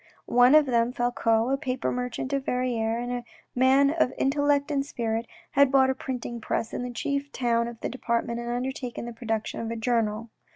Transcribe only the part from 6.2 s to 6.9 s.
press in the